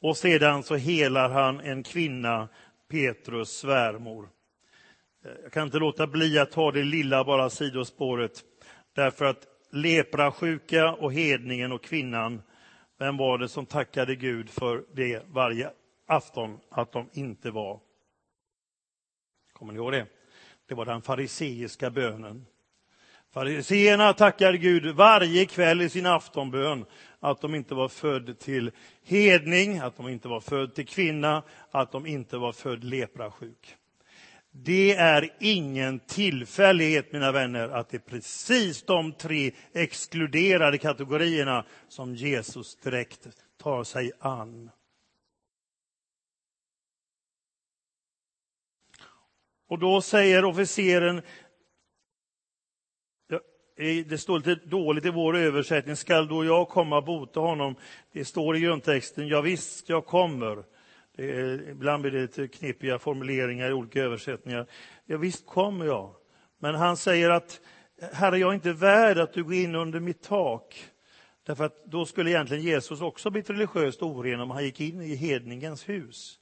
[0.00, 2.48] Och sedan så helar han en kvinna,
[2.90, 4.28] Petrus svärmor.
[5.24, 8.42] Eh, jag kan inte låta bli att ta det lilla bara sidospåret,
[8.94, 12.42] därför att leprasjuka och hedningen och kvinnan,
[12.98, 15.70] vem var det som tackade Gud för det varje
[16.06, 17.80] afton, att de inte var
[19.58, 20.06] Kommer ni ihåg det?
[20.68, 22.46] Det var den fariseiska bönen.
[23.32, 26.84] Fariseerna tackar Gud varje kväll i sin aftonbön
[27.20, 28.70] att de inte var född till
[29.04, 33.76] hedning, att de inte var född till kvinna, att de inte var född leprasjuk.
[34.50, 42.14] Det är ingen tillfällighet, mina vänner, att det är precis de tre exkluderade kategorierna som
[42.14, 43.28] Jesus direkt
[43.62, 44.70] tar sig an.
[49.68, 51.22] Och då säger officeren,
[54.06, 57.74] det står lite dåligt i vår översättning, skall då jag komma och bota honom?
[58.12, 60.64] Det står i grundtexten, ja, visst jag kommer.
[61.18, 64.66] Är, ibland blir det lite knepiga formuleringar i olika översättningar.
[65.06, 66.14] Ja, visst kommer jag.
[66.58, 67.60] Men han säger att,
[68.12, 70.90] Herre, jag är inte värd att du går in under mitt tak.
[71.46, 75.14] Därför att då skulle egentligen Jesus också blivit religiöst oren om han gick in i
[75.14, 76.38] hedningens hus.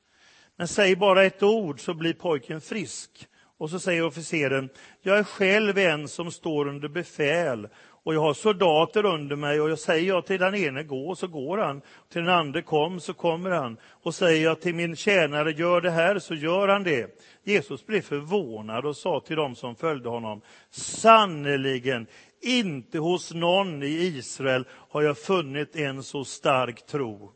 [0.57, 3.29] Men säg bara ett ord så blir pojken frisk.
[3.59, 4.69] Och så säger officeren,
[5.03, 7.69] jag är själv en som står under befäl
[8.05, 11.27] och jag har soldater under mig och jag säger jag till den ene gå så
[11.27, 11.81] går han,
[12.13, 15.91] till den andra kom så kommer han och säger jag till min tjänare gör det
[15.91, 17.21] här så gör han det.
[17.45, 20.41] Jesus blev förvånad och sa till dem som följde honom,
[20.71, 22.07] sannerligen
[22.43, 27.33] inte hos någon i Israel har jag funnit en så stark tro.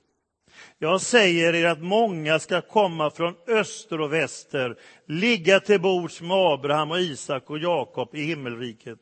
[0.79, 6.37] Jag säger er att många ska komma från öster och väster, ligga till bords med
[6.37, 8.99] Abraham och Isak och Jakob i himmelriket.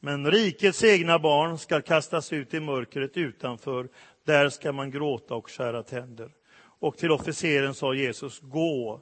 [0.00, 3.88] Men rikets egna barn ska kastas ut i mörkret utanför,
[4.26, 6.30] där ska man gråta och skära tänder.
[6.80, 9.00] Och till officeren sa Jesus, gå,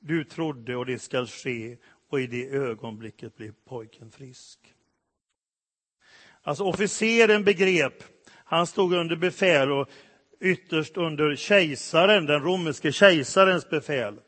[0.00, 1.76] du trodde och det skall ske.
[2.10, 4.58] Och i det ögonblicket blev pojken frisk.
[6.42, 8.04] Alltså officeren begrep,
[8.44, 9.90] han stod under befäl och
[10.40, 14.20] ytterst under kejsaren, den romerske kejsarens befäl.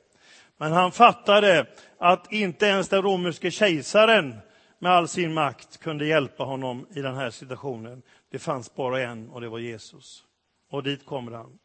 [0.56, 1.66] Men han fattade
[1.98, 4.36] att inte ens den romerske kejsaren
[4.78, 8.02] med all sin makt kunde hjälpa honom i den här situationen.
[8.30, 10.24] Det fanns bara en och det var Jesus.
[10.70, 11.58] Och dit kommer han.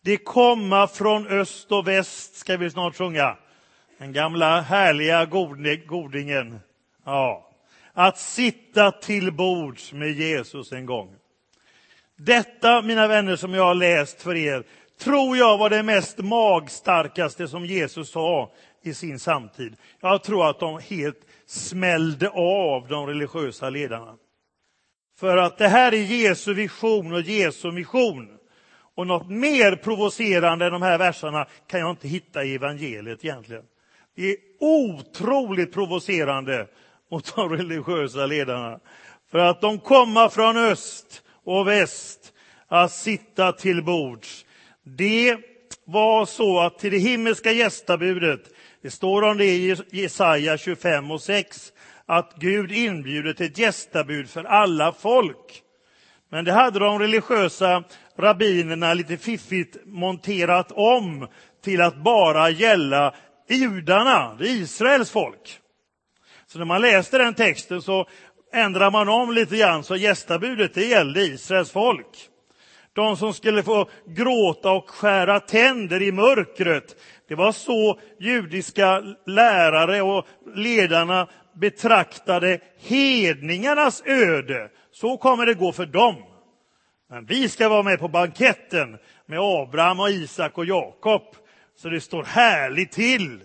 [0.00, 3.36] Det komma från öst och väst ska vi snart sjunga.
[3.98, 5.24] Den gamla härliga
[5.86, 6.60] godingen.
[7.04, 7.51] Ja
[7.92, 11.14] att sitta till bords med Jesus en gång.
[12.16, 14.64] Detta, mina vänner, som jag har läst för er,
[15.00, 19.76] tror jag var det mest magstarkaste som Jesus sa i sin samtid.
[20.00, 24.16] Jag tror att de helt smällde av de religiösa ledarna.
[25.18, 28.38] För att det här är Jesu vision och Jesu mission.
[28.94, 33.64] Och något mer provocerande än de här verserna kan jag inte hitta i evangeliet egentligen.
[34.16, 36.66] Det är otroligt provocerande
[37.12, 38.80] mot de religiösa ledarna.
[39.30, 42.32] För att de kommer från öst och väst
[42.68, 44.44] att sitta till bords.
[44.84, 45.36] Det
[45.84, 48.40] var så att till det himmelska gästabudet,
[48.82, 51.72] det står om det i Jesaja 25 och 6,
[52.06, 55.62] att Gud inbjuder till ett gästabud för alla folk.
[56.30, 57.84] Men det hade de religiösa
[58.18, 61.28] rabbinerna lite fiffigt monterat om
[61.64, 63.14] till att bara gälla
[63.48, 65.58] judarna, Israels folk.
[66.52, 68.06] Så när man läste den texten så
[68.52, 72.28] ändrar man om lite grann, så gästabudet det gällde Israels folk.
[72.92, 76.96] De som skulle få gråta och skära tänder i mörkret.
[77.28, 84.70] Det var så judiska lärare och ledarna betraktade hedningarnas öde.
[84.90, 86.16] Så kommer det gå för dem.
[87.10, 91.22] Men vi ska vara med på banketten med Abraham och Isak och Jakob.
[91.76, 93.40] Så det står härligt till.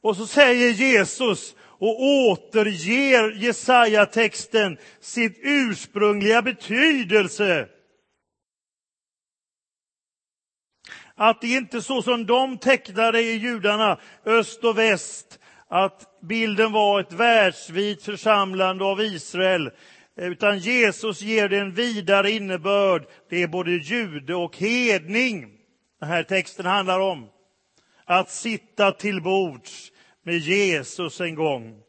[0.00, 7.68] Och så säger Jesus och återger Jesaja-texten sitt ursprungliga betydelse.
[11.14, 15.38] Att det inte är så som de tecknade i judarna, öst och väst,
[15.68, 19.70] att bilden var ett världsvitt församlande av Israel,
[20.16, 23.06] utan Jesus ger det en vidare innebörd.
[23.30, 25.60] Det är både jude och hedning
[26.00, 27.28] den här texten handlar om.
[28.10, 29.92] Att sitta till bords
[30.22, 31.82] med Jesus en gång.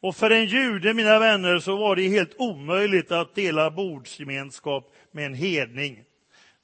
[0.00, 5.26] Och för en jude, mina vänner, så var det helt omöjligt att dela bordsgemenskap med
[5.26, 6.02] en hedning.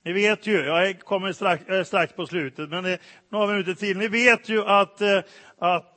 [0.04, 2.98] Ni vet ju, jag kommer strax, jag strax på slutet, men det,
[3.28, 3.98] några minuter till.
[3.98, 5.18] Ni vet ju att, eh,
[5.58, 5.96] att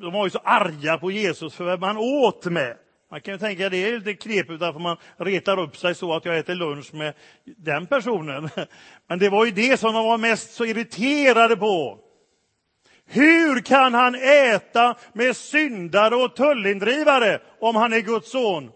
[0.00, 2.76] de var ju så arga på Jesus för vem han åt med.
[3.10, 6.24] Man kan ju tänka det är lite knepigt att man retar upp sig så att
[6.24, 8.48] jag äter lunch med den personen.
[9.06, 12.04] Men det var ju det som de var mest så irriterade på.
[13.04, 14.14] Hur kan han
[14.54, 18.70] äta med syndare och tullindrivare om han är Guds son?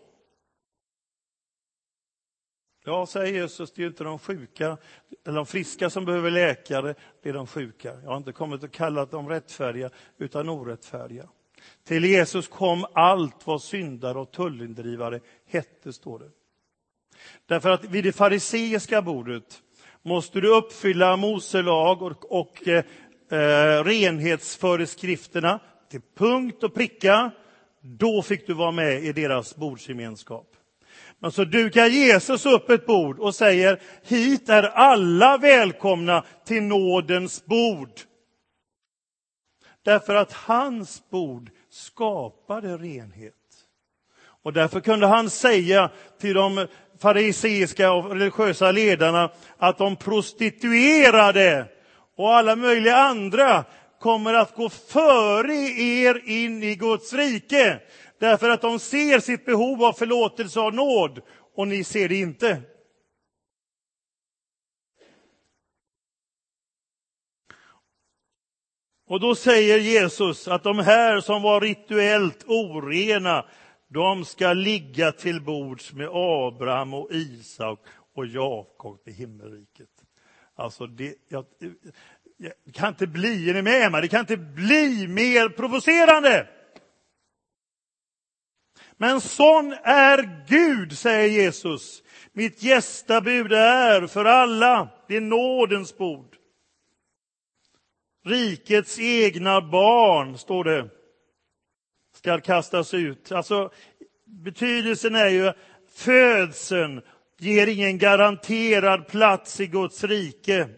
[2.85, 4.79] Ja, säger Jesus, det är inte de sjuka
[5.27, 8.01] eller de friska som behöver läkare, det är de sjuka.
[8.03, 11.29] Jag har inte kommit att kalla dem rättfärdiga, utan orättfärdiga.
[11.85, 16.31] Till Jesus kom allt vad syndare och tullindrivare hette, står det.
[17.47, 19.63] Därför att vid det fariseiska bordet
[20.03, 22.85] måste du uppfylla Mose lag och, och eh,
[23.31, 25.61] eh, renhetsföreskrifterna
[25.91, 27.31] till punkt och pricka.
[27.81, 30.57] Då fick du vara med i deras bordsgemenskap.
[31.19, 37.45] Men så dukar Jesus upp ett bord och säger, hit är alla välkomna till nådens
[37.45, 37.91] bord.
[39.85, 43.35] Därför att hans bord skapade renhet.
[44.43, 46.67] Och därför kunde han säga till de
[46.99, 51.67] fariseiska och religiösa ledarna att de prostituerade
[52.17, 53.65] och alla möjliga andra
[54.01, 57.81] kommer att gå före er in i Guds rike.
[58.21, 61.21] Därför att de ser sitt behov av förlåtelse och nåd
[61.57, 62.63] och ni ser det inte.
[69.13, 73.45] Och då säger Jesus att de här som var rituellt orena,
[73.89, 77.79] de ska ligga till bords med Abraham och Isak
[78.15, 79.89] och Jakob i himmelriket.
[80.57, 81.45] Alltså, det, jag,
[82.37, 84.03] jag, det kan inte bli, är ni med mig?
[84.03, 86.49] Det kan inte bli mer provocerande.
[88.97, 92.03] Men sån är Gud, säger Jesus.
[92.33, 96.37] Mitt gästabud är för alla, det är nådens bord.
[98.25, 100.89] Rikets egna barn, står det,
[102.17, 103.33] ska kastas ut.
[103.33, 103.71] Alltså,
[104.25, 105.53] betydelsen är ju
[105.95, 107.03] födseln
[107.43, 110.69] ger ingen garanterad plats i Guds rike.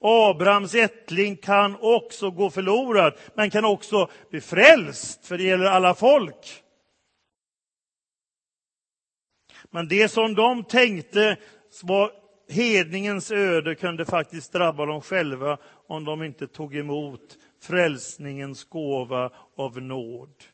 [0.00, 5.94] Abrahams ättling kan också gå förlorad, men kan också bli frälst, för det gäller alla
[5.94, 6.62] folk.
[9.70, 11.36] Men det som de tänkte
[11.82, 12.12] var
[12.48, 19.82] hedningens öde kunde faktiskt drabba dem själva om de inte tog emot frälsningens gåva av
[19.82, 20.44] nåd.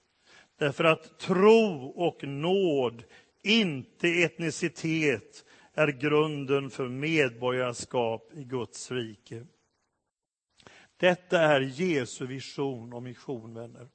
[0.59, 3.05] Därför att tro och nåd,
[3.42, 9.47] inte etnicitet, är grunden för medborgarskap i Guds rike.
[10.97, 13.88] Detta är Jesu vision och mission, vänner.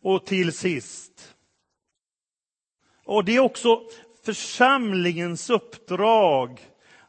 [0.00, 1.37] Och till sist,
[3.08, 3.80] och det är också
[4.24, 6.60] församlingens uppdrag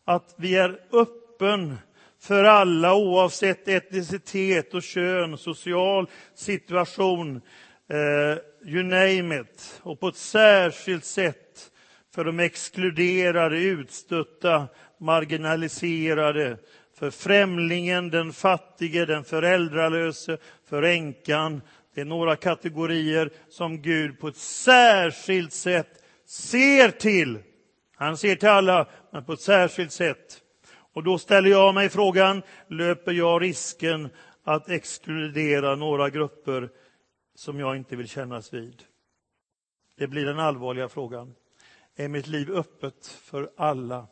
[0.06, 1.78] att vi är öppen
[2.20, 7.42] för alla oavsett etnicitet och kön, social situation,
[7.90, 11.72] eh, you name it, och på ett särskilt sätt
[12.16, 14.68] för de exkluderade, utstötta,
[15.00, 16.58] marginaliserade,
[17.00, 20.38] för främlingen, den fattige, den föräldralöse,
[20.70, 21.62] för änkan.
[21.94, 27.40] Det är några kategorier som Gud på ett särskilt sätt ser till.
[27.96, 30.42] Han ser till alla, men på ett särskilt sätt.
[30.94, 34.10] Och då ställer jag mig frågan, löper jag risken
[34.44, 36.70] att exkludera några grupper
[37.36, 38.84] som jag inte vill kännas vid?
[39.98, 41.36] Det blir den allvarliga frågan.
[41.96, 44.08] Är mitt liv öppet för alla?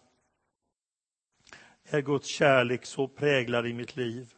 [1.89, 4.33] Är Guds kärlek så präglad i mitt liv?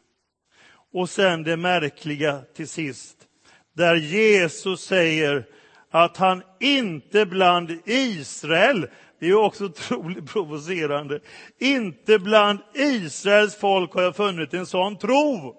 [0.92, 3.19] Och sen det märkliga till sist,
[3.76, 5.46] där Jesus säger
[5.90, 8.86] att han inte bland Israel,
[9.20, 11.20] det är också otroligt provocerande,
[11.58, 15.56] inte bland Israels folk har jag funnit en sån tro.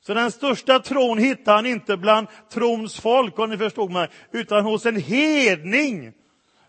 [0.00, 4.64] Så den största tron hittar han inte bland trons folk, om ni förstod mig, utan
[4.64, 6.12] hos en hedning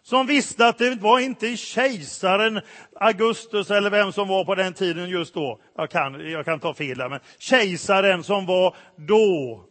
[0.04, 2.62] som visste att det var inte kejsaren
[3.00, 5.60] Augustus eller vem som var på den tiden just då.
[5.78, 9.66] Jag kan, jag kan ta fel där, men kejsaren som var då.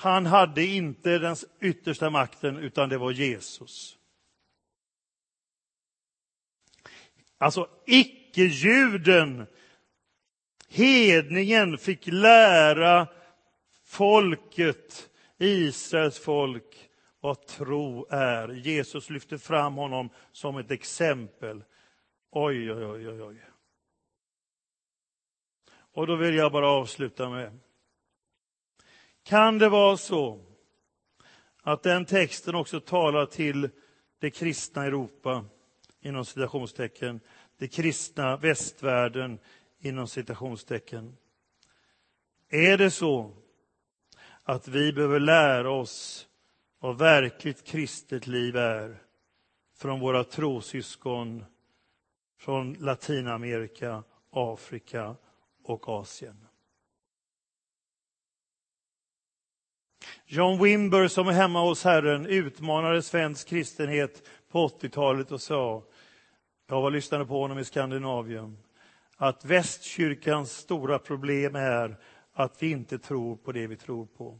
[0.00, 3.98] Han hade inte den yttersta makten, utan det var Jesus.
[7.38, 9.46] Alltså icke-juden,
[10.68, 13.08] hedningen, fick lära
[13.84, 16.90] folket, Israels folk,
[17.20, 18.48] vad tro är.
[18.48, 21.64] Jesus lyfte fram honom som ett exempel.
[22.30, 23.22] Oj, oj, oj.
[23.22, 23.44] oj.
[25.92, 27.58] Och då vill jag bara avsluta med.
[29.22, 30.40] Kan det vara så
[31.62, 33.70] att den texten också talar till
[34.18, 35.44] det kristna Europa,
[36.00, 37.20] inom citationstecken,
[37.58, 39.38] det kristna västvärlden,
[39.78, 41.16] inom citationstecken?
[42.48, 43.36] Är det så
[44.42, 46.28] att vi behöver lära oss
[46.78, 49.02] vad verkligt kristet liv är
[49.76, 51.44] från våra trosyskon
[52.38, 55.16] från Latinamerika, Afrika
[55.62, 56.46] och Asien.
[60.26, 65.84] John Wimber som är hemma hos Herren utmanade svensk kristenhet på 80-talet och sa,
[66.66, 68.58] jag var lyssnade på honom i Skandinavien,
[69.16, 71.96] att västkyrkans stora problem är
[72.32, 74.38] att vi inte tror på det vi tror på.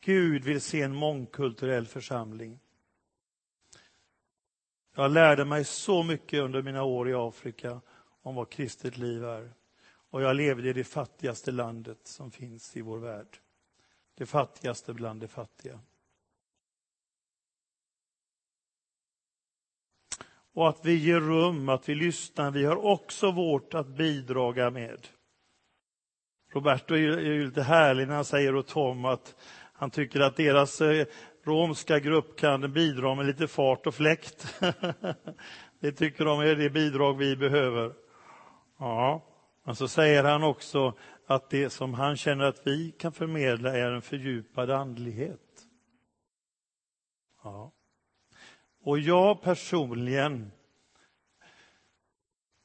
[0.00, 2.60] Gud vill se en mångkulturell församling.
[4.94, 7.80] Jag lärde mig så mycket under mina år i Afrika
[8.22, 9.52] om vad kristet liv är.
[10.10, 13.38] Och jag levde i det fattigaste landet som finns i vår värld.
[14.14, 15.80] Det fattigaste bland de fattiga.
[20.52, 25.06] Och att vi ger rum, att vi lyssnar, vi har också vårt att bidraga med.
[26.52, 29.36] Roberto är ju lite härlig när han säger åt Tom att
[29.72, 31.06] han tycker att deras eh,
[31.42, 34.54] romska grupp kan bidra med lite fart och fläkt.
[35.80, 37.94] det tycker de är det bidrag vi behöver.
[38.78, 39.22] Ja,
[39.64, 40.94] men så säger han också
[41.26, 45.66] att det som han känner att vi kan förmedla är en fördjupad andlighet.
[47.42, 47.72] Ja.
[48.82, 50.52] Och jag personligen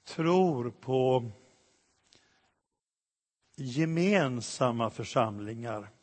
[0.08, 1.32] tror på
[3.56, 5.95] gemensamma församlingar.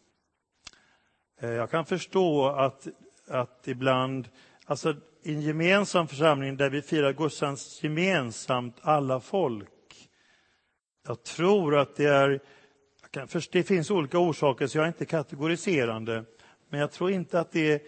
[1.43, 2.89] Eh, jag kan förstå att,
[3.29, 4.29] att ibland,
[4.65, 9.69] alltså i en gemensam församling där vi firar gudstjänst gemensamt, alla folk.
[11.07, 12.41] Jag tror att det är,
[13.53, 16.25] det finns olika orsaker så jag är inte kategoriserande,
[16.69, 17.81] men jag tror inte att det är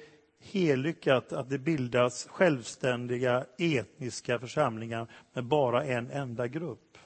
[0.43, 6.99] hellyckat att det bildas självständiga etniska församlingar med bara en enda grupp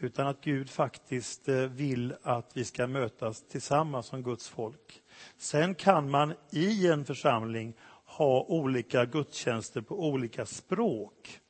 [0.00, 5.02] utan att Gud faktiskt eh, vill att vi ska mötas tillsammans som Guds folk.
[5.36, 11.40] Sen kan man i en församling ha olika gudstjänster på olika språk,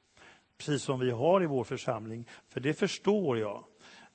[0.58, 3.64] precis som vi har i vår församling, för det förstår jag.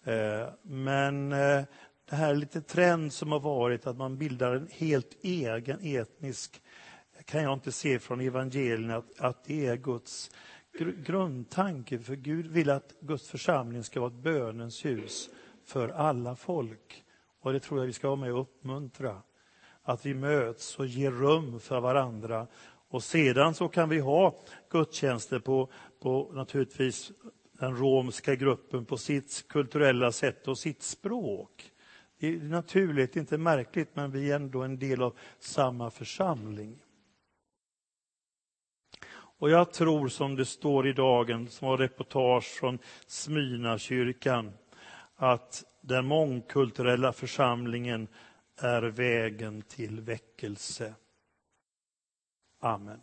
[0.04, 1.64] Eh, men eh,
[2.10, 6.62] det här är lite trend som har varit att man bildar en helt egen etnisk
[7.26, 10.32] kan jag inte se från evangelierna att, att det är Guds
[11.06, 15.30] grundtanke, för Gud vill att Guds församling ska vara ett bönens hus
[15.66, 17.04] för alla folk.
[17.42, 19.22] Och det tror jag vi ska vara med och uppmuntra.
[19.84, 22.48] Att vi möts och ger rum för varandra.
[22.90, 25.70] Och sedan så kan vi ha gudstjänster på,
[26.00, 27.12] på naturligtvis
[27.60, 31.72] den romska gruppen på sitt kulturella sätt och sitt språk.
[32.20, 36.80] Det är naturligt, inte märkligt, men vi är ändå en del av samma församling.
[39.14, 44.54] Och jag tror som det står i dagen, som var reportage från Smyrnakyrkan,
[45.16, 48.08] att den mångkulturella församlingen
[48.64, 50.96] är vägen till väckelse.
[52.60, 53.02] Amen.